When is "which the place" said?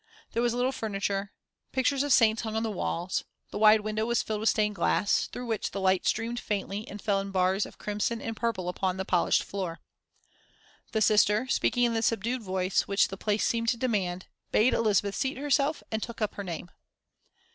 12.87-13.45